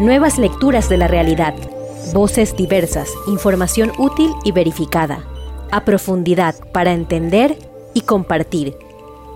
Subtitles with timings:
[0.00, 1.52] Nuevas lecturas de la realidad.
[2.14, 5.26] Voces diversas, información útil y verificada.
[5.70, 7.58] A profundidad para entender
[7.92, 8.74] y compartir.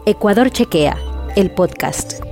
[0.06, 0.96] Ecuador Chequea,
[1.37, 2.24] el podcast.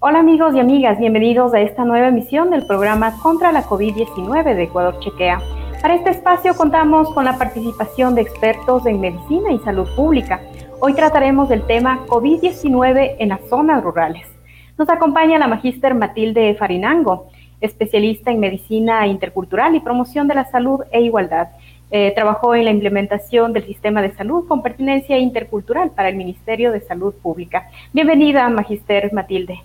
[0.00, 4.64] Hola amigos y amigas, bienvenidos a esta nueva emisión del programa contra la COVID-19 de
[4.64, 5.40] Ecuador Chequea.
[5.80, 10.40] Para este espacio contamos con la participación de expertos en medicina y salud pública.
[10.80, 14.31] Hoy trataremos del tema COVID-19 en las zonas rurales.
[14.78, 20.80] Nos acompaña la magíster Matilde Farinango, especialista en medicina intercultural y promoción de la salud
[20.90, 21.48] e igualdad.
[21.90, 26.72] Eh, trabajó en la implementación del sistema de salud con pertinencia intercultural para el Ministerio
[26.72, 27.68] de Salud Pública.
[27.92, 29.60] Bienvenida, magíster Matilde.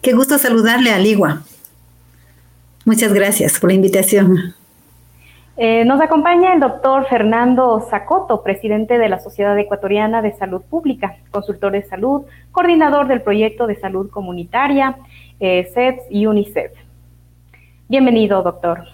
[0.00, 1.42] Qué gusto saludarle, Aligua.
[2.84, 4.54] Muchas gracias por la invitación.
[5.60, 11.16] Eh, nos acompaña el doctor Fernando Zacoto, presidente de la Sociedad Ecuatoriana de Salud Pública,
[11.32, 12.22] consultor de salud,
[12.52, 14.96] coordinador del proyecto de salud comunitaria,
[15.40, 16.70] eh, CEPS y UNICEF.
[17.88, 18.84] Bienvenido, doctor.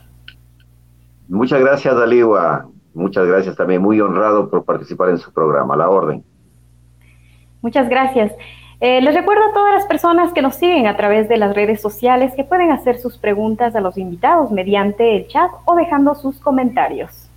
[1.29, 2.67] Muchas gracias, Aliwa.
[2.95, 3.83] Muchas gracias también.
[3.83, 5.77] Muy honrado por participar en su programa.
[5.77, 6.25] La orden.
[7.61, 8.33] Muchas gracias.
[8.81, 11.81] Eh, les recuerdo a todas las personas que nos siguen a través de las redes
[11.81, 16.39] sociales que pueden hacer sus preguntas a los invitados mediante el chat o dejando sus
[16.41, 17.31] comentarios.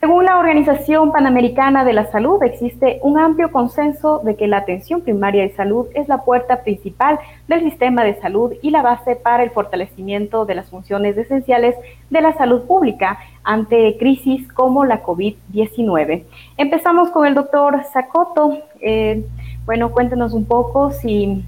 [0.00, 5.00] Según la Organización Panamericana de la Salud, existe un amplio consenso de que la atención
[5.00, 7.18] primaria de salud es la puerta principal
[7.48, 11.74] del sistema de salud y la base para el fortalecimiento de las funciones esenciales
[12.10, 16.22] de la salud pública ante crisis como la COVID-19.
[16.56, 18.56] Empezamos con el doctor Sacoto.
[18.80, 19.24] Eh,
[19.68, 21.44] bueno, cuéntenos un poco si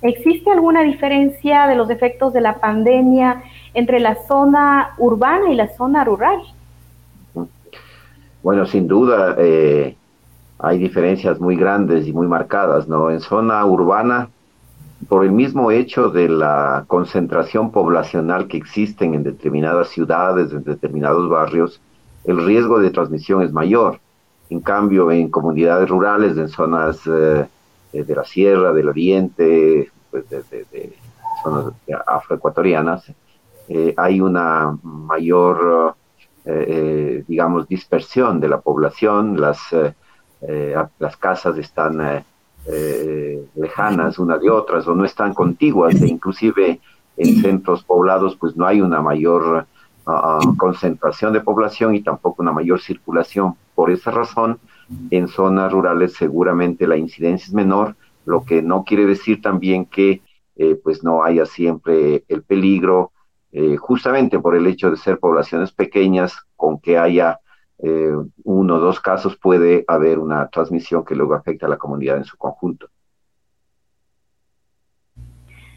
[0.00, 3.42] existe alguna diferencia de los efectos de la pandemia
[3.74, 6.38] entre la zona urbana y la zona rural.
[8.44, 9.96] Bueno, sin duda eh,
[10.60, 13.10] hay diferencias muy grandes y muy marcadas, ¿no?
[13.10, 14.28] En zona urbana,
[15.08, 21.28] por el mismo hecho de la concentración poblacional que existen en determinadas ciudades, en determinados
[21.28, 21.80] barrios,
[22.22, 23.98] el riesgo de transmisión es mayor.
[24.50, 27.46] En cambio, en comunidades rurales, en zonas eh,
[27.92, 30.96] de la sierra, del oriente, pues de,
[31.42, 31.72] zonas
[32.06, 33.12] afroecuatorianas,
[33.68, 35.94] eh, hay una mayor,
[36.44, 39.58] eh, digamos, dispersión de la población, las,
[40.98, 42.24] las casas están
[43.54, 46.80] lejanas unas de otras o no están contiguas, e inclusive
[47.18, 49.66] en centros poblados pues no hay una mayor
[50.06, 54.58] ah, concentración de población y tampoco una mayor circulación por esa razón,
[55.12, 57.94] en zonas rurales seguramente la incidencia es menor,
[58.24, 60.20] lo que no quiere decir también que
[60.56, 63.12] eh, pues no haya siempre el peligro,
[63.52, 67.38] eh, justamente por el hecho de ser poblaciones pequeñas, con que haya
[67.78, 72.16] eh, uno o dos casos puede haber una transmisión que luego afecta a la comunidad
[72.16, 72.88] en su conjunto.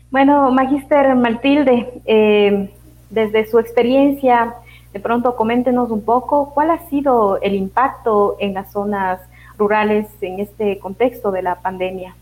[0.09, 4.55] Bueno, Magister Matilde, desde su experiencia
[4.93, 9.19] de pronto coméntenos un poco cuál ha sido el impacto en las zonas
[9.57, 12.15] rurales en este contexto de la pandemia.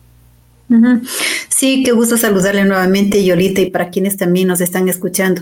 [1.50, 5.42] Sí, qué gusto saludarle nuevamente, Yolita, y para quienes también nos están escuchando.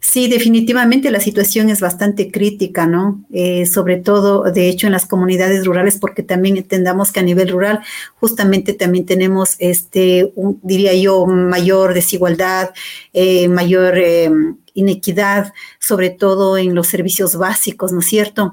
[0.00, 3.22] Sí, definitivamente la situación es bastante crítica, ¿no?
[3.32, 7.50] Eh, sobre todo, de hecho, en las comunidades rurales, porque también entendamos que a nivel
[7.50, 7.80] rural
[8.18, 12.70] justamente también tenemos, este, diría yo, mayor desigualdad,
[13.12, 14.30] eh, mayor eh,
[14.74, 18.52] inequidad, sobre todo en los servicios básicos, ¿no es cierto?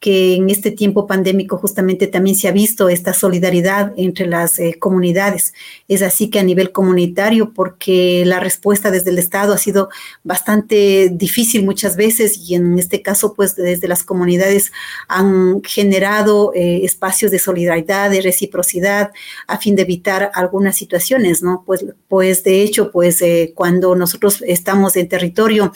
[0.00, 4.76] Que en este tiempo pandémico justamente también se ha visto esta solidaridad entre las eh,
[4.78, 5.52] comunidades.
[5.88, 9.90] Es así que a nivel comunitario, porque la respuesta desde el Estado ha sido
[10.24, 14.72] bastante difícil muchas veces y en este caso, pues desde las comunidades
[15.06, 19.12] han generado eh, espacios de solidaridad, de reciprocidad,
[19.46, 21.62] a fin de evitar algunas situaciones, ¿no?
[21.66, 25.74] Pues, pues de hecho, pues eh, cuando nosotros estamos en territorio,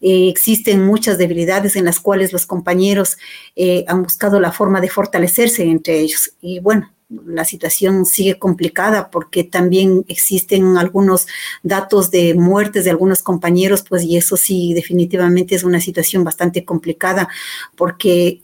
[0.00, 3.18] existen muchas debilidades en las cuales los compañeros
[3.56, 6.32] eh, han buscado la forma de fortalecerse entre ellos.
[6.40, 6.90] Y bueno,
[7.26, 11.26] la situación sigue complicada porque también existen algunos
[11.62, 16.64] datos de muertes de algunos compañeros, pues y eso sí definitivamente es una situación bastante
[16.64, 17.28] complicada
[17.76, 18.40] porque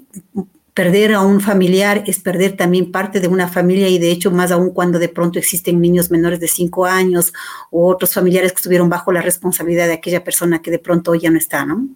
[0.76, 4.52] perder a un familiar es perder también parte de una familia y de hecho más
[4.52, 7.32] aún cuando de pronto existen niños menores de cinco años
[7.70, 11.30] o otros familiares que estuvieron bajo la responsabilidad de aquella persona que de pronto ya
[11.30, 11.86] no está, ¿no?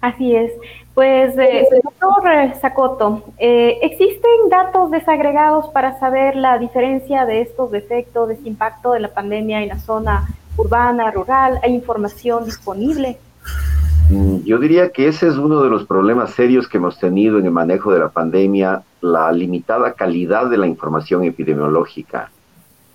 [0.00, 0.50] Así es.
[0.92, 2.22] Pues, eh, doctor
[2.60, 8.90] Sacoto, eh, ¿existen datos desagregados para saber la diferencia de estos efectos, de este impacto
[8.90, 10.26] de la pandemia en la zona
[10.56, 11.60] urbana, rural?
[11.62, 13.18] ¿Hay información disponible?
[14.10, 17.44] Mm, yo diría que ese es uno de los problemas serios que hemos tenido en
[17.44, 22.32] el manejo de la pandemia, la limitada calidad de la información epidemiológica.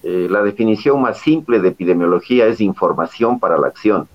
[0.03, 4.09] Eh, la definición más simple de epidemiología es información para la acción,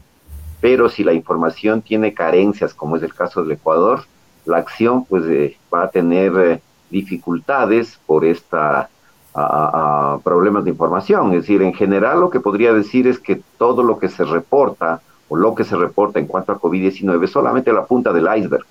[0.61, 4.02] pero si la información tiene carencias, como es el caso del Ecuador,
[4.44, 6.61] la acción pues eh, va a tener eh,
[6.91, 8.91] dificultades por esta
[10.25, 11.32] problemas de información.
[11.32, 15.02] Es decir, en general lo que podría decir es que todo lo que se reporta
[15.37, 18.65] lo que se reporta en cuanto a COVID-19 es solamente la punta del iceberg,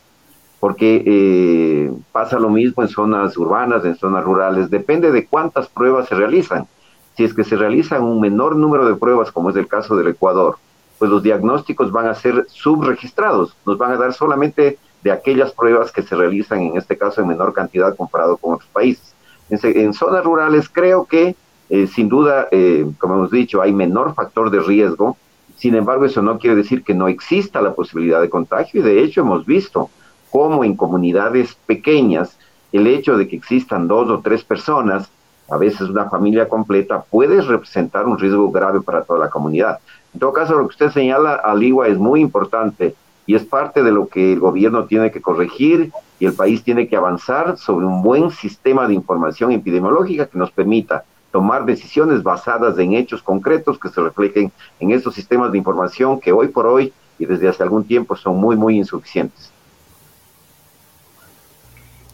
[0.59, 6.07] porque eh, pasa lo mismo en zonas urbanas, en zonas rurales, depende de cuántas pruebas
[6.07, 6.67] se realizan.
[7.15, 10.07] Si es que se realizan un menor número de pruebas, como es el caso del
[10.07, 10.57] Ecuador,
[10.97, 15.91] pues los diagnósticos van a ser subregistrados, nos van a dar solamente de aquellas pruebas
[15.91, 19.15] que se realizan, en este caso en menor cantidad comparado con otros países.
[19.49, 21.35] En, zonas rurales creo que,
[21.69, 25.17] eh, sin duda, eh, como hemos dicho, hay menor factor de riesgo,
[25.59, 29.03] sin embargo, eso no quiere decir que no exista la posibilidad de contagio y de
[29.03, 29.89] hecho hemos visto
[30.31, 32.37] cómo en comunidades pequeñas
[32.71, 35.11] el hecho de que existan dos o tres personas,
[35.49, 39.79] a veces una familia completa, puede representar un riesgo grave para toda la comunidad.
[40.13, 42.95] En todo caso, lo que usted señala, Aligua, es muy importante
[43.25, 46.87] y es parte de lo que el gobierno tiene que corregir y el país tiene
[46.87, 52.77] que avanzar sobre un buen sistema de información epidemiológica que nos permita tomar decisiones basadas
[52.79, 56.93] en hechos concretos que se reflejen en estos sistemas de información que hoy por hoy
[57.17, 59.51] y desde hace algún tiempo son muy, muy insuficientes.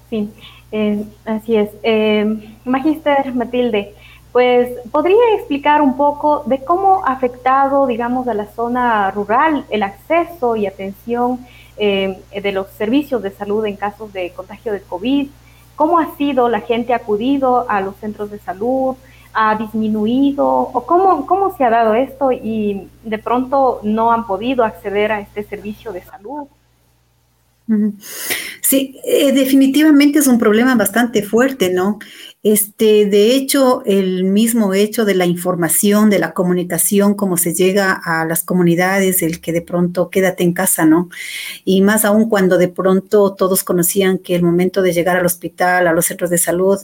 [0.09, 0.29] Sí,
[0.71, 1.69] eh, así es.
[1.83, 3.93] Eh, Magister Matilde,
[4.31, 9.83] pues podría explicar un poco de cómo ha afectado, digamos, a la zona rural el
[9.83, 11.39] acceso y atención
[11.77, 15.29] eh, de los servicios de salud en casos de contagio de COVID,
[15.75, 18.95] ¿Cómo ha sido la gente acudido a los centros de salud?
[19.33, 20.47] ¿Ha disminuido?
[20.47, 25.19] ¿O cómo, cómo se ha dado esto y de pronto no han podido acceder a
[25.19, 26.47] este servicio de salud?
[28.61, 31.99] Sí, eh, definitivamente es un problema bastante fuerte, ¿no?
[32.45, 37.91] Este, de hecho, el mismo hecho de la información, de la comunicación, cómo se llega
[37.91, 41.09] a las comunidades, el que de pronto quédate en casa, ¿no?
[41.63, 45.87] Y más aún cuando de pronto todos conocían que el momento de llegar al hospital,
[45.87, 46.77] a los centros de salud,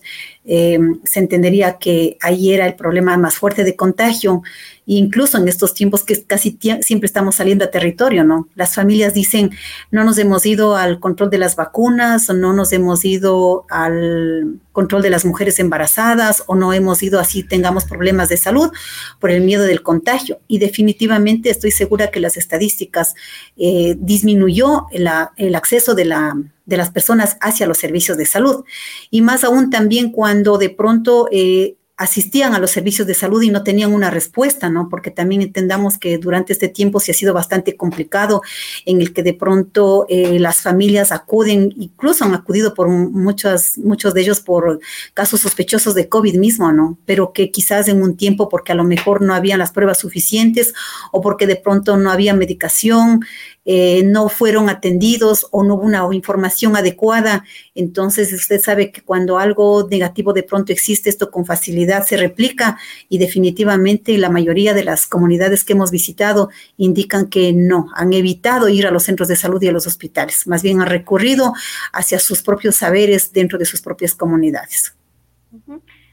[0.46, 4.42] eh, se entendería que ahí era el problema más fuerte de contagio
[4.86, 8.48] incluso en estos tiempos que casi siempre estamos saliendo a territorio, ¿no?
[8.56, 9.52] Las familias dicen,
[9.92, 14.60] no nos hemos ido al control de las vacunas, o no nos hemos ido al
[14.72, 18.72] control de las mujeres embarazadas, o no hemos ido así, tengamos problemas de salud
[19.20, 20.40] por el miedo del contagio.
[20.48, 23.14] Y definitivamente estoy segura que las estadísticas
[23.58, 26.36] eh, disminuyó el acceso de la
[26.72, 28.64] de las personas hacia los servicios de salud.
[29.12, 33.52] Y más aún también cuando de pronto eh, asistían a los servicios de salud y
[33.52, 34.90] no tenían una respuesta, ¿no?
[34.90, 38.42] Porque también entendamos que durante este tiempo se ha sido bastante complicado
[38.88, 44.16] en el que de pronto eh, las familias acuden, incluso han acudido por muchos, muchos
[44.16, 44.80] de ellos por
[45.14, 46.98] casos sospechosos de COVID mismo, ¿no?
[47.06, 50.74] Pero que quizás en un tiempo porque a lo mejor no habían las pruebas suficientes
[51.12, 53.22] o porque de pronto no había medicación,
[53.66, 57.46] eh, no fueron atendidos o no hubo una información adecuada.
[57.76, 62.78] Entonces, usted sabe que cuando algo negativo de pronto existe, esto con facilidad se replica
[63.10, 68.70] y definitivamente la mayoría de las comunidades que hemos visitado indican que no, han evitado
[68.70, 71.54] ir a los centros de salud y a los hospitales, más bien han recurrido
[71.94, 74.96] hacia sus propios saberes dentro de sus propias comunidades.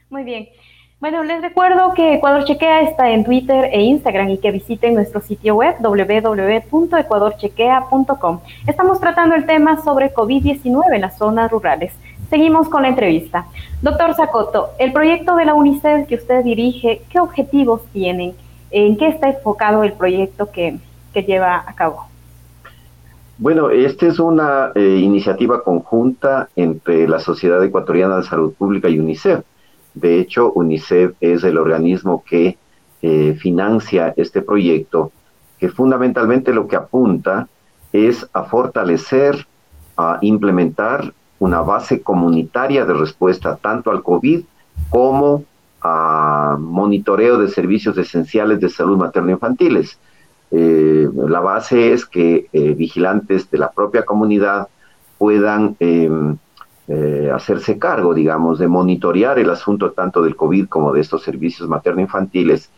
[0.09, 0.49] Muy bien.
[1.01, 5.21] Bueno, les recuerdo que Ecuador Chequea está en Twitter e Instagram y que visiten nuestro
[5.21, 8.39] sitio web www.ecuadorchequea.com.
[8.67, 11.93] Estamos tratando el tema sobre COVID-19 en las zonas rurales.
[12.29, 13.45] Seguimos con la entrevista.
[13.81, 18.33] Doctor Zacoto, el proyecto de la UNICEF que usted dirige, ¿qué objetivos tienen?
[18.69, 20.79] ¿En qué está enfocado el proyecto que,
[21.13, 22.07] lleva a cabo?
[23.37, 28.99] Bueno, esta es una eh, iniciativa conjunta entre la Sociedad Ecuatoriana de Salud Pública y
[28.99, 29.45] UNICEF.
[29.99, 32.57] De hecho, UNICEF es el organismo que
[33.01, 35.11] eh, financia este proyecto,
[35.57, 37.47] que fundamentalmente lo que apunta
[37.91, 39.45] es a fortalecer,
[39.97, 44.41] a implementar una base comunitaria de respuesta tanto al COVID
[44.89, 45.43] como
[45.81, 49.97] a monitoreo de servicios esenciales de salud materno-infantiles.
[50.51, 54.67] Eh, la base es que eh, vigilantes de la propia comunidad
[55.17, 56.37] puedan em,
[56.91, 61.69] eh, hacerse cargo, digamos, de monitorear el asunto tanto del COVID como de estos servicios
[61.69, 62.71] materno-infantiles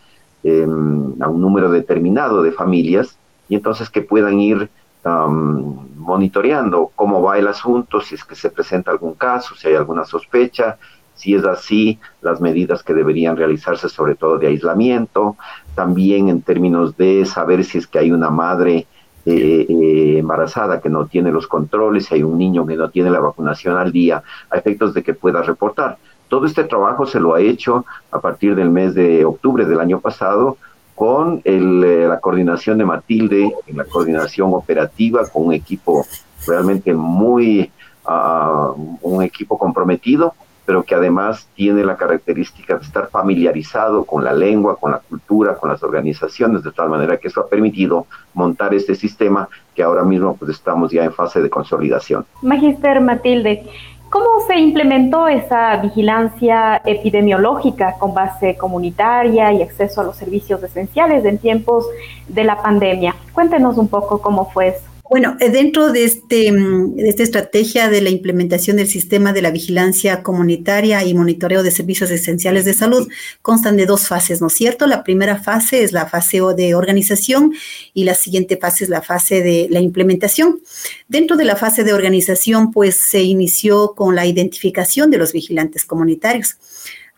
[0.43, 4.69] em, a un número determinado de familias y entonces que puedan ir
[5.03, 10.05] monitoreando cómo va el asunto, si es que se presenta algún caso, si hay alguna
[10.05, 10.77] sospecha,
[11.15, 15.37] si es así, las medidas que deberían realizarse, sobre todo de aislamiento,
[15.73, 18.87] también en términos de saber si es que hay una madre
[19.25, 23.09] eh, eh, embarazada que no tiene los controles, si hay un niño que no tiene
[23.09, 25.97] la vacunación al día, a efectos de que pueda reportar.
[26.27, 29.99] Todo este trabajo se lo ha hecho a partir del mes de octubre del año
[29.99, 30.57] pasado
[30.95, 36.05] con el, la coordinación de Matilde, la coordinación operativa, con un equipo
[36.47, 37.71] realmente muy,
[38.07, 40.33] uh, un equipo comprometido
[40.71, 45.57] pero que además tiene la característica de estar familiarizado con la lengua, con la cultura,
[45.57, 50.05] con las organizaciones, de tal manera que eso ha permitido montar este sistema que ahora
[50.05, 52.25] mismo pues estamos ya en fase de consolidación.
[52.41, 53.65] Magister Matilde,
[54.09, 61.25] ¿Cómo se implementó esa vigilancia epidemiológica con base comunitaria y acceso a los servicios esenciales
[61.25, 61.85] en tiempos
[62.29, 63.13] de la pandemia?
[63.33, 64.90] Cuéntenos un poco cómo fue eso.
[65.11, 69.41] Bueno, eh, dentro de, este, mm, de esta estrategia de la implementación del sistema de
[69.41, 73.09] la vigilancia comunitaria y monitoreo de servicios esenciales de salud,
[73.41, 74.87] constan de dos fases, ¿no es cierto?
[74.87, 77.53] La primera fase es la fase de organización
[77.93, 80.61] y la siguiente fase es la fase de la implementación.
[81.09, 85.83] Dentro de la fase de organización, pues se inició con la identificación de los vigilantes
[85.83, 86.55] comunitarios.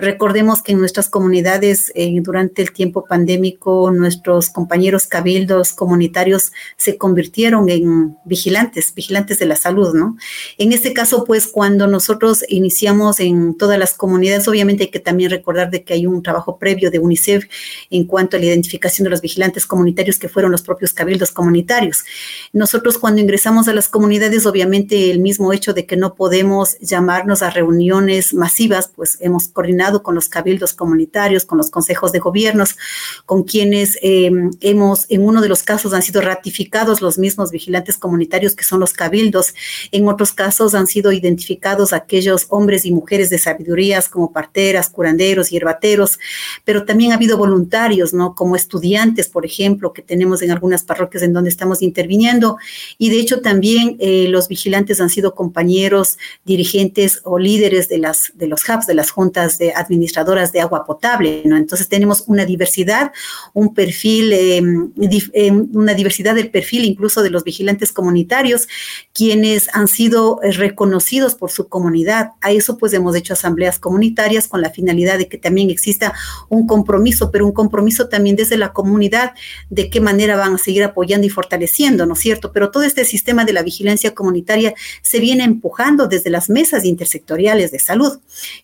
[0.04, 6.98] Recordemos que en nuestras comunidades, eh, durante el tiempo pandémico, nuestros compañeros cabildos comunitarios se
[6.98, 10.18] convirtieron en vigilantes, vigilantes de la salud, ¿no?
[10.58, 15.32] En este caso, pues, cuando nosotros iniciamos en todas las comunidades, obviamente hay que también
[15.32, 17.46] recordar de que hay un trabajo previo de UNICEF
[17.90, 22.04] en cuanto a la identificación de los vigilantes comunitarios que fueron los propios cabildos comunitarios.
[22.52, 27.42] Nosotros cuando ingresamos a las comunidades, obviamente el mismo hecho de que no podemos llamarnos
[27.42, 32.78] a reuniones masivas, pues hemos coordinado con los cabildos comunitarios, con los consejos de gobiernos,
[33.26, 37.98] con quienes em, hemos, en uno de los casos han sido ratificados los mismos vigilantes
[37.98, 39.54] comunitarios que son los cabildos,
[39.92, 45.50] en otros casos han sido identificados aquellos hombres y mujeres de sabidurías como parteras, curanderos,
[45.50, 46.20] hierbateros,
[46.64, 48.36] pero también ha habido voluntarios, ¿no?
[48.36, 52.58] Como estudiantes, por ejemplo, que tenemos en algunas parroquias en donde estamos interviniendo,
[52.98, 58.32] y de hecho también eh, los vigilantes han sido compañeros, dirigentes o líderes de, las,
[58.36, 61.58] de los hubs, de las juntas de administradoras de agua potable, ¿no?
[61.58, 63.12] Entonces tenemos una diversidad,
[63.54, 64.92] un perfil, em,
[65.34, 68.68] em, una diversidad del perfil incluso de los vigilantes comunitarios,
[69.14, 72.32] quienes han sido eh, reconocidos por su comunidad.
[72.42, 76.14] A eso pues hemos hecho asambleas comunitarias con la finalidad de que también exista
[76.50, 79.34] un compromiso, pero un compromiso también desde la comunidad,
[79.70, 82.52] de qué manera van a seguir apoyando y fortaleciendo, ¿no es cierto?
[82.52, 87.72] Pero todo este sistema de la vigilancia comunitaria se viene empujando desde las mesas intersectoriales
[87.72, 88.20] de salud.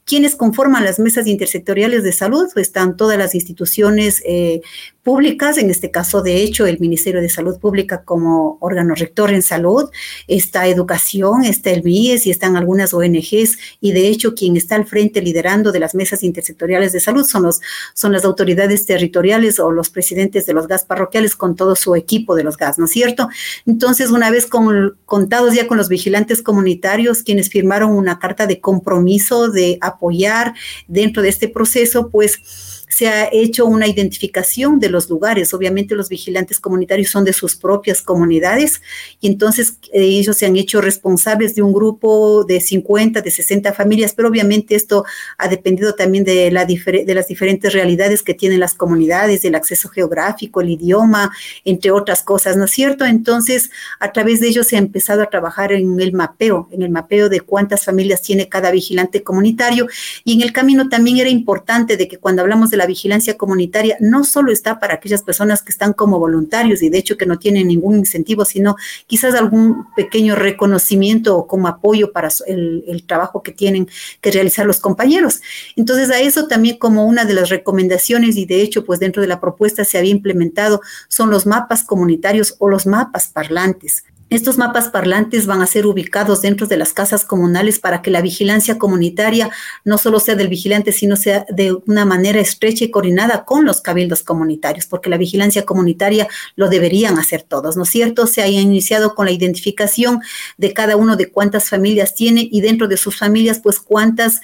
[0.05, 4.61] Quienes conforman las mesas intersectoriales de salud están todas las instituciones eh,
[5.03, 9.41] públicas, en este caso, de hecho, el Ministerio de Salud Pública como órgano rector en
[9.41, 9.89] salud,
[10.27, 14.85] está educación, está el MIES y están algunas ONGs, y de hecho, quien está al
[14.85, 17.59] frente liderando de las mesas intersectoriales de salud son, los,
[17.95, 22.35] son las autoridades territoriales o los presidentes de los gas parroquiales con todo su equipo
[22.35, 23.29] de los gas, ¿no es cierto?
[23.65, 28.59] Entonces, una vez con, contados ya con los vigilantes comunitarios, quienes firmaron una carta de
[28.59, 30.53] compromiso de apoyar
[30.89, 35.53] dentro de este proceso, pues se ha hecho una identificación de los lugares.
[35.53, 38.81] Obviamente los vigilantes comunitarios son de sus propias comunidades
[39.21, 43.73] y entonces eh, ellos se han hecho responsables de un grupo de 50, de 60
[43.73, 45.05] familias, pero obviamente esto
[45.37, 50.61] ha dependido también de, de las diferentes realidades que tienen las comunidades, del acceso geográfico,
[50.61, 51.31] el idioma,
[51.65, 53.05] entre otras cosas, ¿no es cierto?
[53.05, 53.69] Entonces,
[53.99, 57.29] a través de ellos se ha empezado a trabajar en el mapeo, en el mapeo
[57.29, 59.87] de cuántas familias tiene cada vigilante comunitario
[60.23, 63.97] y en el camino también era importante de que cuando hablamos de la vigilancia comunitaria
[63.99, 67.37] no solo está para aquellas personas que están como voluntarios y de hecho que no
[67.37, 73.43] tienen ningún incentivo, sino quizás algún pequeño reconocimiento o como apoyo para el, el trabajo
[73.43, 73.87] que tienen
[74.21, 75.41] que realizar los compañeros.
[75.75, 79.27] Entonces a eso también como una de las recomendaciones y de hecho pues dentro de
[79.27, 84.05] la propuesta se había implementado son los mapas comunitarios o los mapas parlantes.
[84.29, 88.21] Estos mapas parlantes van a ser ubicados dentro de las casas comunales para que la
[88.21, 89.49] vigilancia comunitaria
[89.83, 93.81] no solo sea del vigilante, sino sea de una manera estrecha y coordinada con los
[93.81, 98.27] cabildos comunitarios, porque la vigilancia comunitaria lo deberían hacer todos, ¿no es cierto?
[98.27, 100.21] Se ha iniciado con la identificación
[100.57, 104.41] de cada uno de cuántas familias tiene y dentro de sus familias, pues cuántas,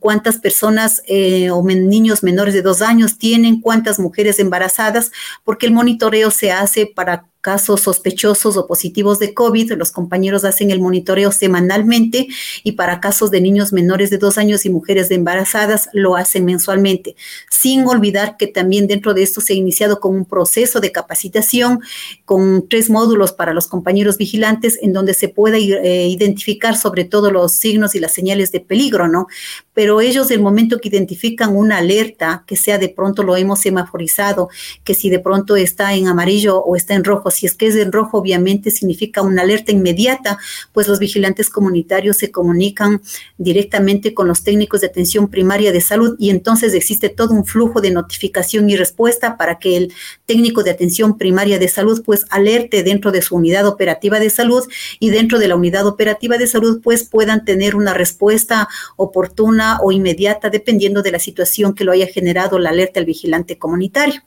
[0.00, 5.12] cuántas personas eh, o niños menores de dos años tienen, cuántas mujeres embarazadas,
[5.44, 10.70] porque el monitoreo se hace para casos sospechosos o positivos de COVID, los compañeros hacen
[10.70, 12.28] el monitoreo semanalmente
[12.64, 17.16] y para casos de niños menores de dos años y mujeres embarazadas lo hacen mensualmente,
[17.50, 21.80] sin olvidar que también dentro de esto se ha iniciado con un proceso de capacitación
[22.24, 27.30] con tres módulos para los compañeros vigilantes en donde se pueda eh, identificar sobre todo
[27.30, 29.26] los signos y las señales de peligro, ¿no?
[29.74, 34.48] Pero ellos, el momento que identifican una alerta, que sea de pronto lo hemos semaforizado,
[34.82, 37.36] que si de pronto está en amarillo o está en rojo, rojo.
[37.38, 40.38] Si es que es en rojo, obviamente significa una alerta inmediata,
[40.72, 43.00] pues los vigilantes comunitarios se comunican
[43.36, 47.80] directamente con los técnicos de atención primaria de salud y entonces existe todo un flujo
[47.80, 49.92] de notificación y respuesta para que el
[50.26, 54.64] técnico de atención primaria de salud pues alerte dentro de su unidad operativa de salud
[54.98, 59.92] y dentro de la unidad operativa de salud pues puedan tener una respuesta oportuna o
[59.92, 64.22] inmediata dependiendo de la situación que lo haya generado la alerta al vigilante comunitario.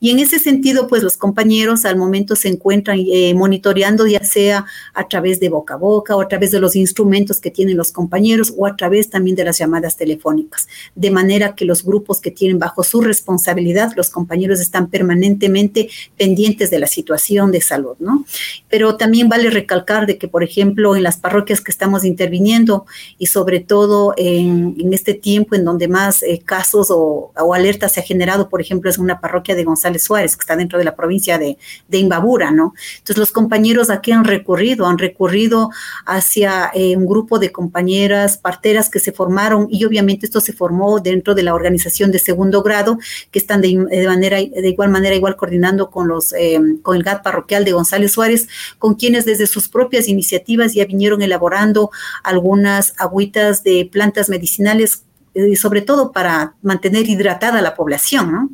[0.00, 4.66] Y en ese sentido pues los compañeros al momento se encuentran eh, monitoreando ya sea
[4.94, 7.92] a través de boca a boca o a través de los instrumentos que tienen los
[7.92, 12.30] compañeros o a través también de las llamadas telefónicas, de manera que los grupos que
[12.30, 18.24] tienen bajo su responsabilidad, los compañeros están permanentemente pendientes de la situación de salud, ¿no?
[18.68, 22.86] Pero también vale recalcar de que, por ejemplo, en las parroquias que estamos interviniendo
[23.18, 28.02] y sobre todo en, este tiempo en donde más eh, casos o, alertas se ha
[28.02, 31.38] generado, por ejemplo, es una parroquia de González Suárez, que está dentro de la provincia
[31.38, 31.98] de, de
[32.36, 32.74] ¿no?
[32.98, 35.70] Entonces, los compañeros aquí han recurrido, han recurrido
[36.04, 41.00] hacia eh, un grupo de compañeras parteras que se formaron y obviamente esto se formó
[41.00, 42.98] dentro de la organización de segundo grado,
[43.30, 47.22] que están de, manera, de igual manera, igual coordinando con los, eh, con el GAT
[47.22, 51.90] parroquial de González Suárez, con quienes desde sus propias iniciativas ya vinieron elaborando
[52.22, 55.04] algunas agüitas de plantas medicinales,
[55.34, 58.50] eh, sobre todo para mantener hidratada la población, ¿no?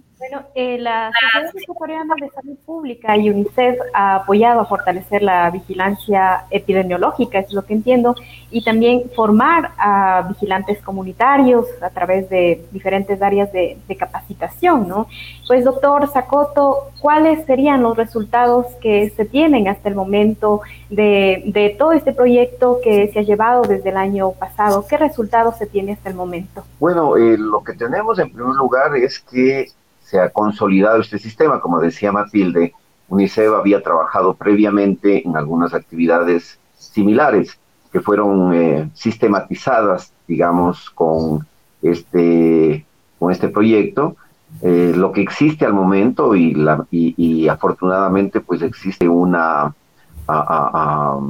[0.57, 6.45] Eh, la Sociedad Ecuatoriana de Salud Pública y UNICEF ha apoyado a fortalecer la vigilancia
[6.49, 8.15] epidemiológica, es lo que entiendo,
[8.53, 15.09] y también formar a vigilantes comunitarios a través de diferentes áreas de, capacitación, ¿no?
[15.49, 21.71] Pues, doctor Sacoto, ¿cuáles serían los resultados que se tienen hasta el momento de, de
[21.71, 24.87] todo este proyecto que se ha llevado desde el año pasado?
[24.87, 26.65] ¿Qué resultados se tiene hasta el momento?
[26.79, 29.69] Bueno, eh, lo que tenemos en primer lugar es que
[30.15, 31.59] se ha consolidado este sistema.
[31.59, 32.73] Como decía Matilde,
[33.09, 37.59] UNICEF había trabajado previamente en algunas actividades similares
[37.91, 41.45] que fueron eh, sistematizadas, digamos, con
[41.83, 42.87] este,
[43.19, 44.15] con este proyecto.
[44.63, 49.75] Eh, lo que existe al momento y, la, y, afortunadamente pues existe una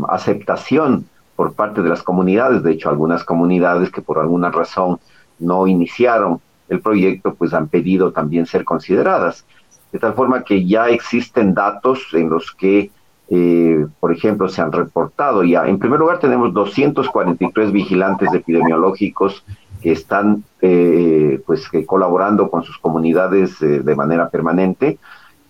[0.08, 5.00] aceptación por parte de las comunidades, de hecho algunas comunidades que por alguna razón
[5.38, 9.44] no iniciaron el proyecto, pues han pedido también ser consideradas.
[9.92, 12.90] De tal forma que ya existen datos en los que,
[13.28, 15.66] eh, por ejemplo, se han reportado ya.
[15.66, 19.44] En primer lugar, tenemos 243 vigilantes epidemiológicos
[19.80, 24.98] que están eh, pues colaborando con sus comunidades eh, de manera permanente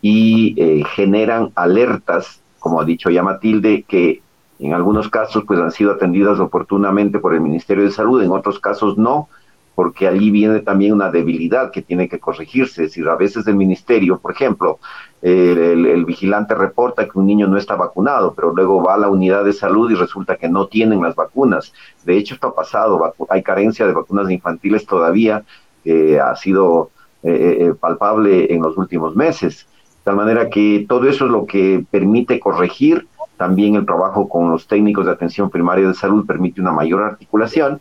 [0.02, 4.20] y generan alertas, como ha dicho ya Matilde, que
[4.58, 8.60] en algunos casos pues han sido atendidas oportunamente por el Ministerio de Salud, en otros
[8.60, 9.28] casos no,
[9.74, 12.84] porque allí viene también una debilidad que tiene que corregirse.
[12.84, 14.78] Es decir, a veces el ministerio, por ejemplo,
[15.22, 19.44] el, vigilante reporta que un niño no está vacunado, pero luego va a la unidad
[19.44, 21.72] de salud y resulta que no tienen las vacunas.
[22.04, 25.42] De hecho, esto ha pasado, hay carencia de vacunas infantiles todavía,
[25.82, 26.90] que ha sido
[27.22, 29.66] eh, eh, eh, palpable en los últimos meses.
[29.98, 33.06] De tal manera que todo eso es lo que permite corregir.
[33.38, 37.80] También el trabajo con los técnicos de atención primaria de salud permite una mayor articulación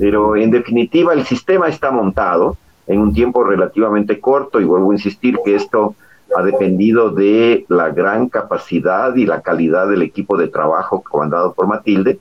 [0.00, 4.94] pero en definitiva el sistema está montado en un tiempo relativamente corto y vuelvo a
[4.94, 5.94] insistir que esto
[6.36, 11.66] ha dependido de la gran capacidad y la calidad del equipo de trabajo comandado por
[11.66, 12.20] Matilde.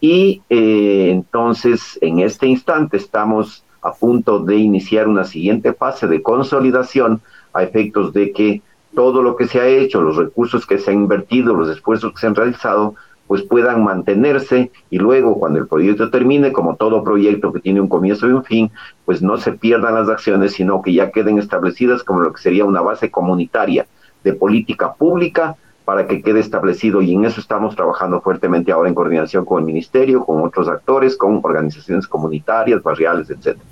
[0.00, 6.22] Y eh, entonces, en este instante, estamos a punto de iniciar una siguiente fase de
[6.22, 7.20] consolidación
[7.52, 8.62] a efectos de que
[8.94, 12.20] todo lo que se ha hecho, los recursos que se han invertido, los esfuerzos que
[12.20, 12.94] se han realizado,
[13.32, 17.88] pues puedan mantenerse y luego cuando el proyecto termine, como todo proyecto que tiene un
[17.88, 18.70] comienzo y un fin,
[19.06, 22.66] pues no se pierdan las acciones, sino que ya queden establecidas como lo que sería
[22.66, 23.86] una base comunitaria
[24.22, 28.94] de política pública para que quede establecido y en eso estamos trabajando fuertemente ahora en
[28.94, 33.64] coordinación con el ministerio, con otros actores, con organizaciones comunitarias, barriales, etcétera.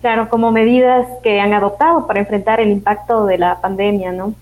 [0.00, 4.34] Claro, como medidas que han adoptado para enfrentar el impacto de la pandemia, ¿no?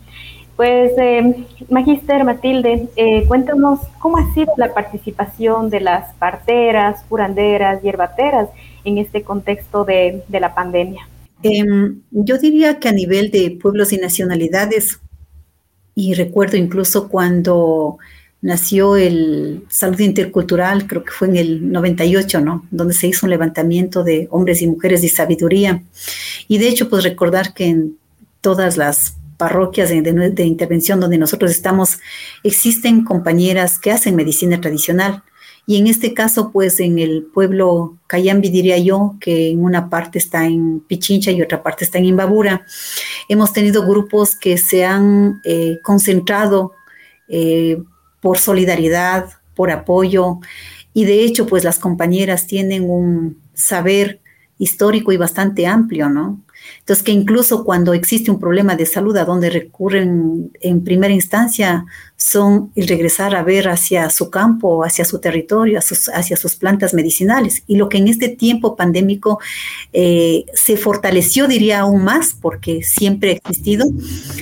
[0.60, 7.82] Pues, eh, Magister Matilde, eh, cuéntanos cómo ha sido la participación de las parteras, curanderas,
[7.82, 8.50] hierbateras
[8.84, 11.08] en este contexto de, la pandemia.
[11.42, 15.00] Em, yo diría que a nivel de pueblos y nacionalidades,
[15.94, 17.96] y recuerdo incluso cuando
[18.42, 22.66] nació el Salud Intercultural, creo que fue en el 98, ¿no?
[22.70, 25.82] Donde se hizo un levantamiento de hombres y mujeres de sabiduría.
[26.48, 27.96] Y de hecho, pues recordar que en
[28.42, 31.98] todas las parroquias de, intervención donde nosotros estamos,
[32.44, 35.22] existen compañeras que hacen medicina tradicional
[35.66, 40.18] Y en este caso, pues en el pueblo Cayambi, diría yo, que en una parte
[40.18, 42.66] está en Pichincha y otra parte está en Imbabura,
[43.28, 46.72] hemos tenido grupos que se han eh, concentrado
[47.28, 47.78] eh,
[48.20, 50.40] por solidaridad, por apoyo,
[50.92, 54.20] y de hecho, pues las compañeras tienen un saber
[54.58, 56.40] histórico y bastante amplio, ¿no?
[56.78, 61.84] Entonces, que incluso cuando existe un problema de salud a donde recurren en primera instancia
[62.20, 67.62] son el regresar a ver hacia su campo, hacia su territorio, hacia sus, plantas medicinales.
[67.66, 69.40] Y lo que en este tiempo pandémico
[69.94, 73.86] eh, se fortaleció, diría aún más, porque siempre ha existido,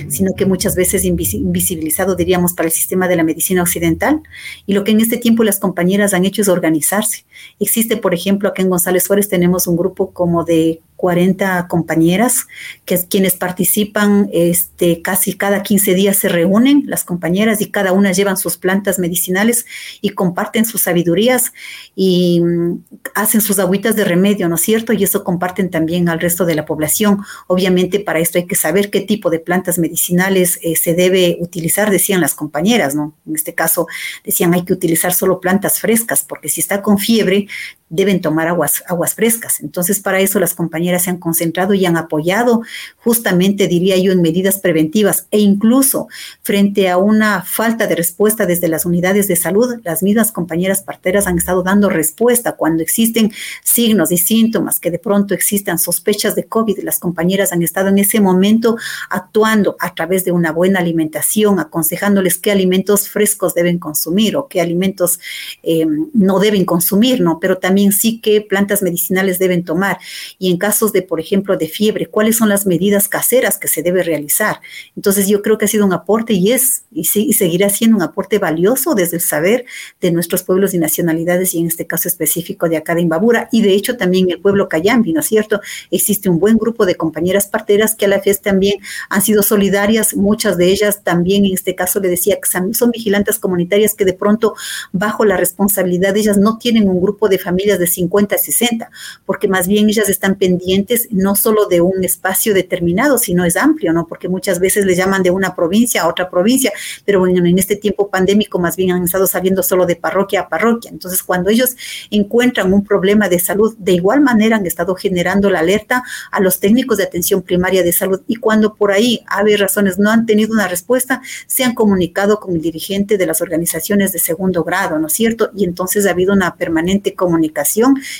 [0.09, 4.21] sino que muchas veces invisibilizado, diríamos, para el sistema de la medicina occidental.
[4.65, 7.23] Y lo que en este tiempo las compañeras han hecho es organizarse.
[7.61, 12.45] Existe, por ejemplo, aquí en González Suárez tenemos un grupo como de 40 compañeras
[12.83, 17.91] que es quienes participan este, casi cada 15 días se reúnen las compañeras y cada
[17.91, 19.65] una llevan sus plantas medicinales
[20.01, 21.53] y comparten sus sabidurías
[21.95, 22.83] y mm,
[23.15, 24.93] hacen sus agüitas de remedio, ¿no es cierto?
[24.93, 27.19] Y eso comparten también al resto de la población.
[27.47, 31.89] Obviamente para esto hay que saber qué tipo de plantas medicinales eh, se debe utilizar,
[31.89, 33.15] decían las compañeras, ¿no?
[33.27, 33.87] En este caso
[34.23, 37.47] decían hay que utilizar solo plantas frescas porque si está con fiebre
[37.89, 39.59] deben tomar aguas, aguas frescas.
[39.59, 42.61] Entonces, para eso las compañeras se han concentrado y han apoyado
[42.97, 46.07] justamente, diría yo, en medidas preventivas e incluso
[46.43, 51.25] frente a una falta de respuesta desde las unidades de salud, las mismas compañeras parteras
[51.27, 53.31] han estado dando respuesta cuando existen
[53.63, 56.79] signos y síntomas que de pronto existan sospechas de COVID.
[56.83, 58.77] Las compañeras han estado en ese momento
[59.09, 64.61] actuando a través de una buena alimentación, aconsejándoles qué alimentos frescos deben consumir o qué
[64.61, 65.19] alimentos
[65.63, 67.39] eh, no deben consumir, ¿no?
[67.39, 69.97] Pero también sí qué plantas medicinales deben tomar
[70.37, 73.81] y en casos de, por ejemplo, de fiebre, cuáles son las medidas caseras que se
[73.81, 74.61] debe realizar.
[74.95, 77.97] Entonces yo creo que ha sido un aporte y es y, sí, y seguirá siendo
[77.97, 79.65] un aporte valioso desde el saber
[80.01, 83.61] de nuestros pueblos y nacionalidades y en este caso específico de acá de Imbabura y
[83.61, 85.61] de hecho también el pueblo Cayambi, ¿no es cierto?
[85.91, 90.15] Existe un buen grupo de compañeras parteras que a la vez también han sido solidarias,
[90.15, 94.13] muchas de ellas también en este caso le decía que son vigilantes comunitarias que de
[94.13, 94.55] pronto
[94.91, 97.39] bajo la responsabilidad de ellas no tienen un grupo de
[97.77, 98.89] de 50 a 60,
[99.25, 103.91] porque más bien ellas están pendientes no solo de un espacio determinado, sino es amplio,
[103.91, 104.07] ¿no?
[104.07, 106.71] Porque muchas veces le llaman de una provincia a otra provincia,
[107.05, 110.49] pero bueno, en este tiempo pandémico más bien han estado saliendo solo de parroquia a
[110.49, 110.89] parroquia.
[110.89, 111.75] Entonces, cuando ellos
[112.09, 116.59] encuentran un problema de salud, de igual manera han estado generando la alerta a los
[116.59, 120.53] técnicos de atención primaria de salud y cuando por ahí, a razones, no han tenido
[120.53, 125.07] una respuesta, se han comunicado con el dirigente de las organizaciones de segundo grado, ¿no
[125.07, 125.51] es cierto?
[125.55, 127.58] Y entonces ha habido una permanente comunicación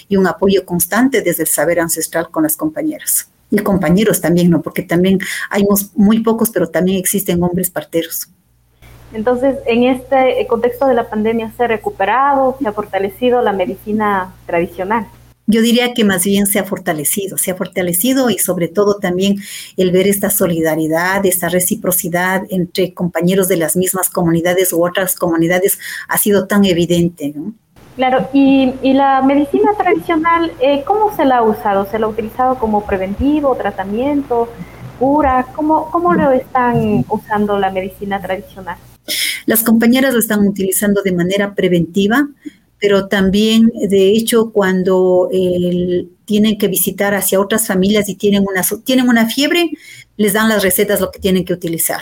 [0.08, 4.62] y un apoyo constante desde el saber ancestral con las compañeras y compañeros también, ¿no?
[4.62, 8.30] Porque también hay muy pocos, pero también existen hombres parteros.
[9.12, 14.34] Entonces, en este contexto de la pandemia, ¿se ha recuperado, se ha fortalecido la medicina
[14.46, 15.08] tradicional?
[15.48, 19.38] Yo diría que más bien se ha fortalecido, se ha fortalecido y sobre todo también
[19.78, 25.80] el ver esta solidaridad, esta reciprocidad entre compañeros de las mismas comunidades u otras comunidades
[26.08, 27.34] ha sido tan evidente.
[27.36, 27.56] ¿no?
[27.96, 31.86] Claro, y, la medicina tradicional, eh, ¿cómo se la ha usado?
[31.86, 34.48] ¿Se la ha utilizado como preventivo, tratamiento,
[34.98, 35.48] cura?
[35.56, 38.78] ¿Cómo, ¿Cómo lo están usando la medicina tradicional?
[39.46, 42.30] Las compañeras lo están utilizando de manera preventiva,
[42.80, 45.30] pero también, de hecho, cuando
[46.26, 49.72] tienen que visitar hacia otras familias y tienen una, tienen una fiebre,
[50.16, 52.02] les dan las recetas lo que tienen que utilizar.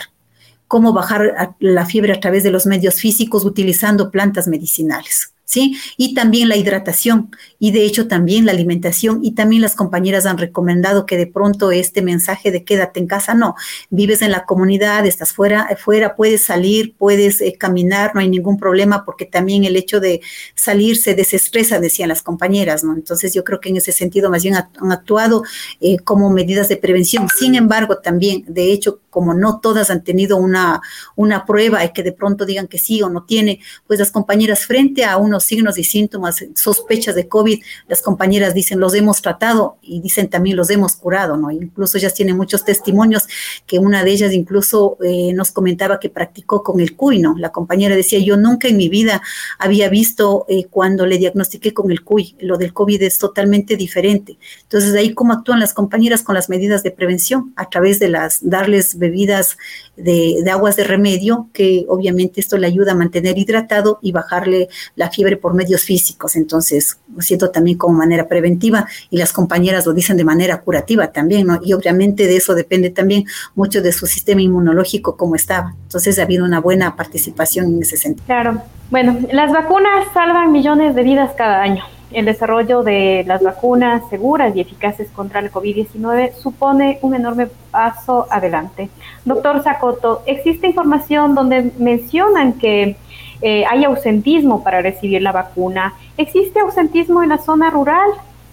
[0.68, 5.32] Cómo bajar la fiebre a través de los medios físicos utilizando plantas medicinales.
[5.48, 5.78] ¿Sí?
[5.96, 10.36] Y también la hidratación y de hecho también la alimentación y también las compañeras han
[10.36, 13.54] recomendado que de pronto este mensaje de quédate en casa, no,
[13.88, 18.58] vives en la comunidad, estás fuera, fuera puedes salir, puedes eh, caminar, no hay ningún
[18.58, 20.20] problema porque también el hecho de
[20.54, 22.92] salir se desestresa, decían las compañeras, ¿no?
[22.92, 25.44] Entonces yo creo que en ese sentido más bien han actuado
[25.80, 27.26] eh, como medidas de prevención.
[27.38, 30.82] Sin embargo, también, de hecho, como no todas han tenido una,
[31.16, 34.66] una prueba y que de pronto digan que sí o no tiene, pues las compañeras
[34.66, 39.78] frente a unos signos y síntomas, sospechas de COVID, las compañeras dicen, los hemos tratado
[39.82, 41.50] y dicen también los hemos curado, ¿no?
[41.50, 43.26] Incluso ellas tienen muchos testimonios
[43.66, 47.36] que una de ellas incluso eh, nos comentaba que practicó con el CUI, ¿no?
[47.38, 49.22] La compañera decía, yo nunca en mi vida
[49.58, 54.38] había visto eh, cuando le diagnostiqué con el CUI, lo del COVID es totalmente diferente.
[54.62, 58.38] Entonces, ahí cómo actúan las compañeras con las medidas de prevención a través de las,
[58.42, 59.56] darles bebidas
[59.96, 64.68] de, de aguas de remedio, que obviamente esto le ayuda a mantener hidratado y bajarle
[64.96, 69.86] la fiebre por medios físicos, entonces lo siento también como manera preventiva y las compañeras
[69.86, 71.60] lo dicen de manera curativa también, ¿no?
[71.62, 75.74] Y obviamente de eso depende también mucho de su sistema inmunológico como estaba.
[75.82, 78.26] Entonces ha habido una buena participación en ese sentido.
[78.26, 78.62] Claro.
[78.90, 81.84] Bueno, las vacunas salvan millones de vidas cada año.
[82.10, 88.26] El desarrollo de las vacunas seguras y eficaces contra el COVID-19 supone un enorme paso
[88.30, 88.88] adelante.
[89.26, 92.96] Doctor Sacoto, existe información donde mencionan que
[93.40, 95.94] eh, hay ausentismo para recibir la vacuna.
[96.16, 98.10] ¿Existe ausentismo en la zona rural?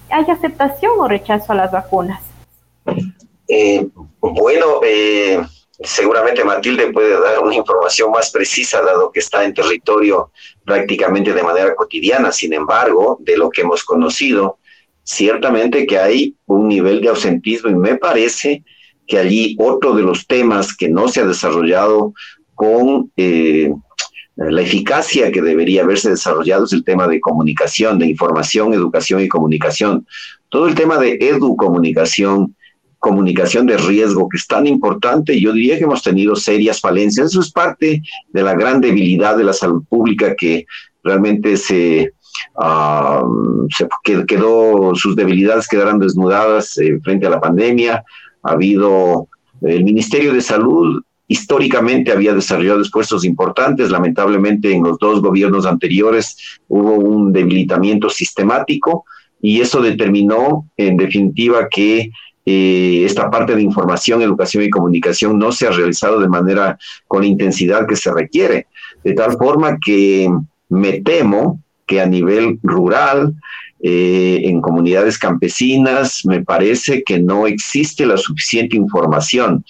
[0.10, 2.22] ¿Hay aceptación o rechazo a las vacunas?
[3.48, 3.88] Eh,
[4.20, 5.42] bueno, eh,
[5.80, 10.32] seguramente Matilde puede dar una información más precisa, dado que está en territorio
[10.64, 12.32] prácticamente de manera cotidiana.
[12.32, 14.60] Sin embargo, de lo que hemos conocido,
[15.04, 18.64] ciertamente que hay un nivel de ausentismo y me parece
[19.08, 22.14] que allí otro de los temas que no se ha desarrollado
[22.56, 23.12] con
[24.36, 29.28] la eficacia que debería haberse desarrollado es el tema de comunicación, de información, educación y
[29.28, 30.06] comunicación.
[30.50, 32.56] Todo el tema de educomunicación
[33.06, 37.28] comunicación de riesgo que es tan importante, yo diría que hemos tenido serias falencias.
[37.28, 40.66] Eso es parte de la gran debilidad de la salud pública que
[41.04, 42.14] realmente se,
[43.70, 43.88] se
[44.26, 48.04] quedó, sus debilidades quedaron desnudadas eh, frente a la pandemia.
[48.42, 49.28] Ha habido
[49.62, 53.90] el Ministerio de Salud históricamente había desarrollado esfuerzos importantes.
[53.90, 59.06] Lamentablemente en los dos gobiernos anteriores hubo un debilitamiento sistemático
[59.42, 62.12] y eso determinó en definitiva que
[62.48, 67.22] eh, esta parte de información, educación y comunicación no se ha realizado de manera con
[67.22, 68.68] la intensidad que se requiere.
[69.04, 70.30] De tal forma que
[70.70, 73.34] me temo que a nivel rural,
[73.82, 79.64] eh, en comunidades campesinas, me parece que no existe la suficiente información.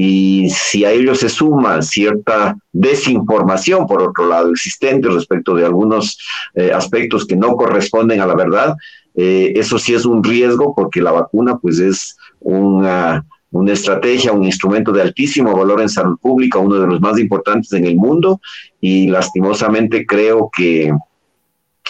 [0.00, 6.16] Y si a ello se suma cierta desinformación, por otro lado, existente respecto de algunos
[6.54, 8.76] eh, aspectos que no corresponden a la verdad,
[9.16, 14.44] eh, eso sí es un riesgo porque la vacuna pues es una, una estrategia, un
[14.44, 18.40] instrumento de altísimo valor en salud pública, uno de los más importantes en el mundo
[18.80, 20.92] y lastimosamente creo que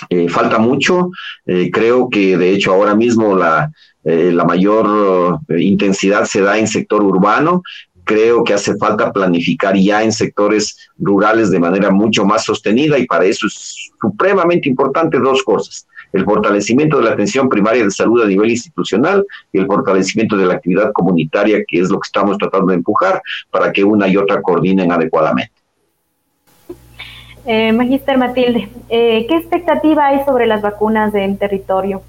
[0.09, 1.11] eh, falta mucho.
[1.45, 3.71] Creo que de hecho ahora mismo la,
[4.05, 7.63] la mayor intensidad se da en sector urbano.
[8.09, 13.05] Creo que hace falta planificar ya en sectores rurales de manera mucho más sostenida y
[13.05, 18.23] para eso es supremamente importante dos cosas el fortalecimiento de la atención primaria de salud
[18.23, 22.39] a nivel institucional y el fortalecimiento de la actividad comunitaria, que es lo que estamos
[22.39, 25.53] tratando de empujar para que una y otra coordinen adecuadamente.
[27.45, 32.03] Eh, Magister Matilde, eh, ¿qué expectativa hay sobre las vacunas en territorio?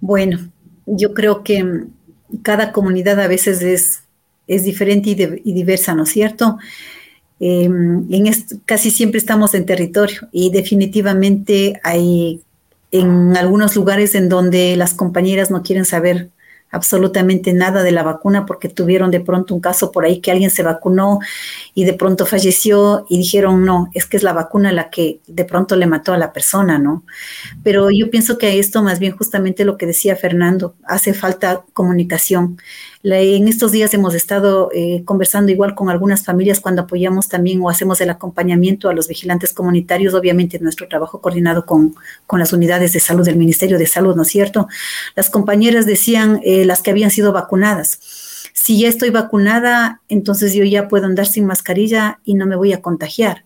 [0.00, 0.38] Bueno,
[0.84, 1.84] yo creo que
[2.42, 3.99] cada comunidad a veces es,
[4.50, 5.10] es diferente
[5.44, 6.58] y, diversa, ¿no es cierto?
[7.38, 8.30] Em, en
[8.66, 12.42] casi siempre estamos en territorio y definitivamente hay
[12.90, 16.30] en algunos lugares en donde las compañeras no quieren saber
[16.72, 20.50] absolutamente nada de la vacuna porque tuvieron de pronto un caso por ahí que alguien
[20.50, 21.20] se vacunó
[21.74, 25.44] y de pronto falleció y dijeron, no, es que es la vacuna la que de
[25.44, 27.04] pronto le mató a la persona, ¿no?
[27.62, 32.58] Pero yo pienso que esto más bien justamente lo que decía Fernando, hace falta comunicación
[33.02, 37.70] en estos días hemos estado eh, conversando igual con algunas familias cuando apoyamos también o
[37.70, 41.94] hacemos el acompañamiento a los vigilantes comunitarios, obviamente nuestro trabajo coordinado con,
[42.32, 44.68] las unidades de salud del Ministerio de Salud, ¿no es cierto?
[45.16, 48.00] Las compañeras decían, eh, las que habían sido vacunadas,
[48.52, 52.72] si ya estoy vacunada, entonces yo ya puedo andar sin mascarilla y no me voy
[52.72, 53.44] a contagiar.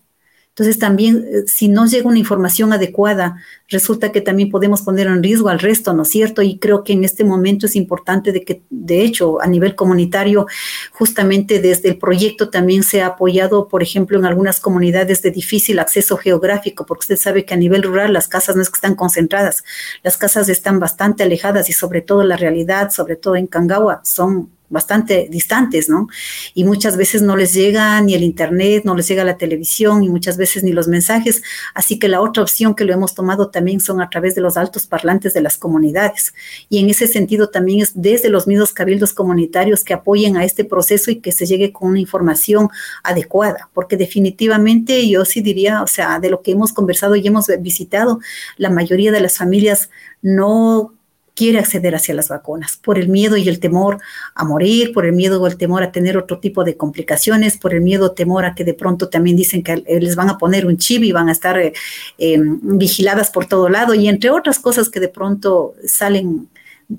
[0.55, 5.21] Entonces también, eh, si no llega una información adecuada, resulta que también podemos poner en
[5.21, 6.41] riesgo al resto, ¿no es cierto?
[6.41, 10.47] Y creo que en este momento es importante de que, de hecho, a nivel comunitario,
[10.93, 15.77] justamente desde el proyecto también se ha apoyado, por ejemplo, en algunas comunidades de difícil
[15.77, 18.95] acceso geográfico, porque usted sabe que a nivel rural las casas no es que están
[18.95, 19.65] concentradas,
[20.03, 24.54] las casas están bastante alejadas y sobre todo la realidad, sobre todo en Cangagua, son
[24.69, 26.07] bastante distantes, ¿no?
[26.53, 30.09] Y muchas veces no les llega ni el Internet, no les llega la televisión y
[30.09, 31.43] muchas veces ni los mensajes.
[31.73, 34.57] Así que la otra opción que lo hemos tomado también son a través de los
[34.57, 36.33] altos parlantes de las comunidades.
[36.69, 40.65] Y en ese sentido también es desde los mismos cabildos comunitarios que apoyen a este
[40.65, 42.69] proceso y que se llegue con una información
[43.03, 47.47] adecuada, porque definitivamente yo sí diría, o sea, de lo que hemos conversado y hemos
[47.59, 48.19] visitado,
[48.57, 49.89] la mayoría de las familias
[50.21, 50.94] no
[51.35, 53.99] quiere acceder hacia las vacunas, por el miedo y el temor
[54.33, 57.73] a morir, por el miedo o el temor a tener otro tipo de complicaciones, por
[57.73, 60.37] el miedo o temor a que de pronto también dicen que eh, les van a
[60.37, 61.73] poner un chip y van a estar eh,
[62.17, 66.47] em, vigiladas por todo lado y entre otras cosas que de pronto salen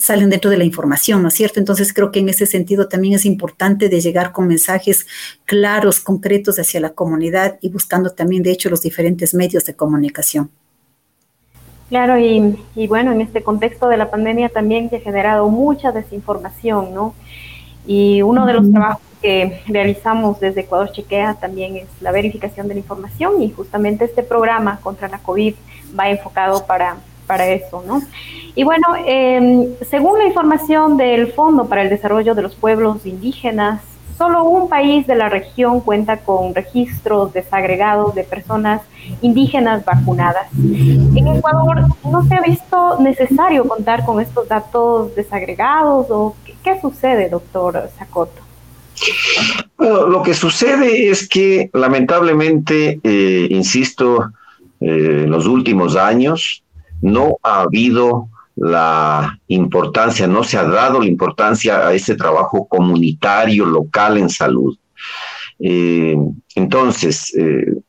[0.01, 1.61] salen dentro de la información, ¿no es cierto?
[1.61, 5.07] Entonces creo que en ese sentido también es importante de llegar con mensajes
[5.44, 10.51] claros, concretos hacia la comunidad y buscando también, de hecho, los diferentes medios de comunicación.
[11.88, 16.92] Claro, y, bueno, en este contexto de la pandemia también se ha generado mucha desinformación,
[16.92, 17.14] ¿no?
[17.87, 22.75] Y uno de los trabajos que realizamos desde Ecuador Chequea también es la verificación de
[22.75, 25.55] la información y justamente este programa contra la COVID
[25.99, 26.96] va enfocado para,
[27.29, 28.03] para eso, ¿no?
[28.57, 33.81] Y bueno, em, según la información del Fondo para el Desarrollo de los Pueblos Indígenas,
[34.16, 38.83] solo un país de la región cuenta con registros desagregados de personas
[39.22, 40.46] indígenas vacunadas.
[40.57, 47.29] En Ecuador no se ha visto necesario contar con estos datos desagregados o qué, sucede,
[47.29, 48.42] doctor Sacoto?
[49.76, 54.31] Bueno, lo que sucede es que lamentablemente, eh, insisto,
[54.81, 56.64] eh, en los últimos años
[57.02, 63.66] no ha habido la importancia, no se ha dado la importancia a ese trabajo comunitario
[63.66, 64.76] local en salud.
[65.58, 66.16] Eh,
[66.54, 67.32] entonces,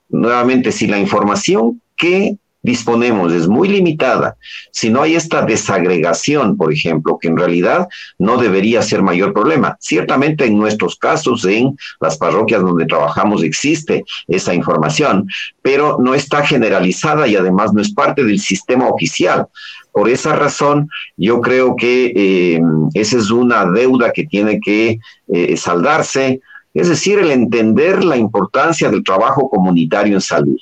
[0.10, 4.36] nuevamente, si la información que disponemos es muy limitada,
[4.71, 7.88] si no hay esta desagregación, por ejemplo, que en realidad
[8.19, 9.77] no debería ser mayor problema.
[9.80, 15.30] Ciertamente en nuestros casos, en las parroquias donde trabajamos existe esa información,
[15.62, 19.47] pero no está generalizada y además no es parte del sistema oficial.
[19.93, 22.62] Por esa razón, yo creo que eh,
[22.93, 24.99] esa es una deuda que tiene que
[25.30, 26.41] eh, saldarse,
[26.73, 30.60] es decir, el entender la importancia del trabajo comunitario en salud.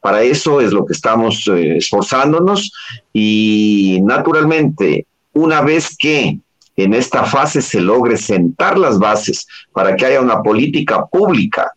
[0.00, 2.72] Para eso es lo que estamos eh, esforzándonos
[3.12, 6.38] y naturalmente, una vez que
[6.76, 11.72] en esta fase se logre sentar las bases para que haya una política pública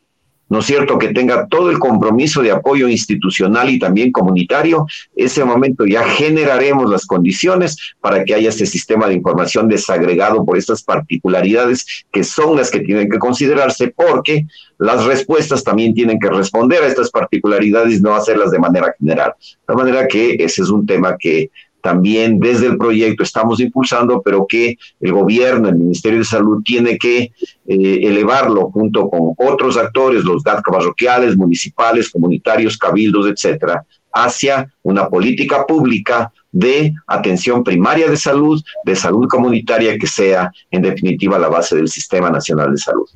[0.53, 4.85] ¿no es cierto?, que tenga todo el compromiso de apoyo institucional y también comunitario,
[5.15, 10.55] ese momento ya generaremos las condiciones para que haya este sistema de información desagregado por
[10.55, 14.45] estas particularidades que son las que tienen que considerarse, porque
[14.77, 19.33] las respuestas también tienen que responder a estas particularidades, no hacerlas de manera general.
[19.67, 21.49] De manera que ese es un tema que
[21.83, 26.97] también desde el proyecto estamos impulsando, pero que el gobierno, el Ministerio de Salud tiene
[26.97, 34.73] que eh, elevarlo junto con otros actores, los GAT parroquiales, municipales, comunitarios, cabildos, etcétera, hacia
[34.81, 41.37] una política pública de atención primaria de salud, de salud comunitaria que sea en definitiva
[41.37, 43.09] la base del Sistema Nacional de Salud.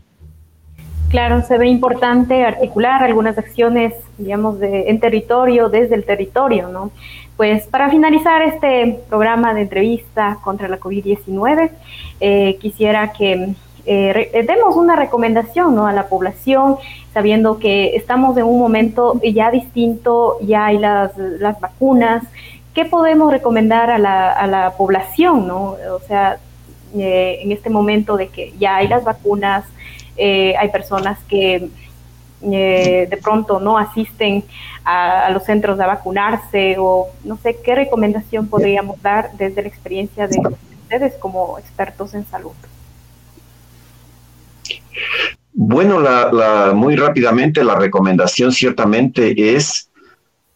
[1.10, 6.92] Claro, se ve importante articular algunas acciones, digamos, de, en territorio, desde el territorio, ¿no?
[7.38, 11.70] Pues para finalizar este programa de entrevista contra la COVID-19,
[12.20, 13.54] eh, quisiera que
[13.86, 15.88] eh, demos una recomendación ¿no?
[15.88, 16.78] a la población,
[17.14, 22.24] sabiendo que estamos en un momento ya distinto, ya hay las, las vacunas.
[22.74, 25.48] ¿Qué podemos recomendar a la, a la población?
[25.48, 25.76] ¿no?
[25.94, 26.40] O sea,
[26.96, 29.64] eh, en este momento de que ya hay las vacunas,
[30.18, 31.70] eh, hay personas que
[32.42, 34.44] eh, de pronto no asisten
[34.84, 40.28] a, los centros a vacunarse o no sé qué recomendación podríamos dar desde la experiencia
[40.28, 40.40] de
[40.84, 42.54] ustedes como expertos en salud.
[45.54, 49.90] Bueno, la, muy rápidamente la recomendación ciertamente es,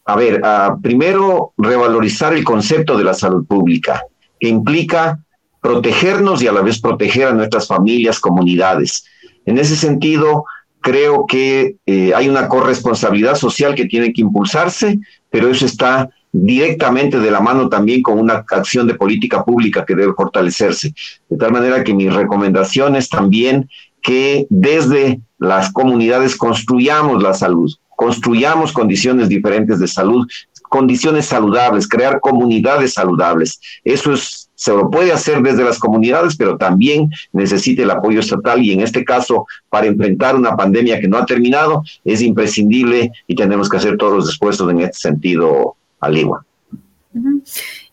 [0.05, 0.41] a ver,
[0.81, 4.03] primero revalorizar el concepto de la salud pública,
[4.39, 5.19] que implica
[5.59, 9.05] protegernos y a la vez proteger a nuestras familias, comunidades.
[9.45, 10.45] En ese sentido,
[10.81, 14.99] creo que eh, hay una corresponsabilidad social que tiene que impulsarse,
[15.29, 19.95] pero eso está directamente de la mano también con una acción de política pública que
[19.95, 20.93] debe fortalecerse.
[21.29, 23.69] De tal manera que mi recomendación es también
[24.01, 30.27] que desde las comunidades construyamos la salud, construyamos condiciones diferentes de salud,
[30.69, 33.59] condiciones saludables, crear comunidades saludables.
[33.83, 38.61] Eso es se lo puede hacer desde las comunidades, pero también necesita el apoyo estatal
[38.61, 43.33] y en este caso, para enfrentar una pandemia que no ha terminado, es imprescindible y
[43.33, 46.45] tenemos que hacer todos los esfuerzos en este sentido, Aligua.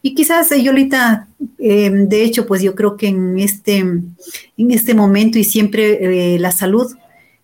[0.02, 1.28] Y quizás, eh, Yolita,
[1.59, 6.38] eh, de hecho, pues yo creo que en este, en este momento y siempre eh,
[6.38, 6.94] la salud,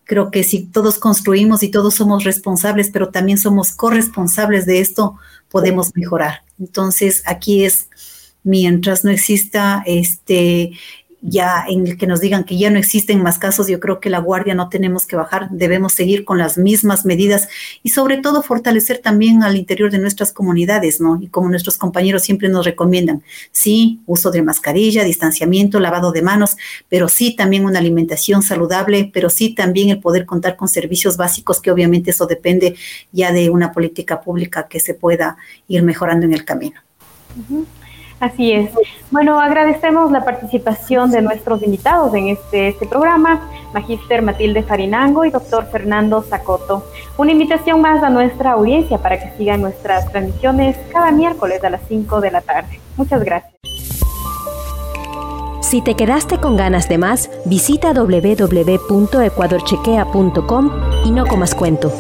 [0.05, 5.17] creo que si todos construimos y todos somos responsables, pero también somos corresponsables de esto,
[5.49, 6.43] podemos mejorar.
[6.61, 7.89] Entonces, aquí es
[8.45, 10.73] mientras no exista este
[11.27, 14.11] ya en el que nos digan que ya no existen más casos, yo creo que
[14.11, 17.49] la guardia no tenemos que bajar, debemos seguir con las mismas medidas
[17.83, 21.19] y sobre todo fortalecer también al interior de nuestras comunidades, ¿no?
[21.21, 26.59] Y como nuestros compañeros siempre nos recomiendan, sí, uso de mascarilla, distanciamiento, lavado de manos,
[26.91, 31.61] pero sí también una alimentación saludable, pero sí también el poder contar con servicios básicos,
[31.61, 32.77] que obviamente eso depende
[33.13, 35.39] ya de una política pública que se pueda
[35.69, 36.81] ir mejorando en el camino.
[38.25, 38.71] Así es.
[39.11, 45.31] Bueno, agradecemos la participación de nuestros invitados en este, este programa, Magíster Matilde Farinango y
[45.31, 46.87] doctor Fernando Zacoto.
[47.19, 51.83] Una invitación más a nuestra audiencia para que sigan nuestras transmisiones cada miércoles a las
[51.87, 52.81] 5 de la tarde.
[52.97, 53.53] Muchas gracias.
[55.61, 60.71] Si te quedaste con ganas de más, visita www.ecuadorchequea.com
[61.05, 61.93] y no comas cuento.